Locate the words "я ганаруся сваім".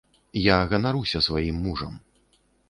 0.43-1.61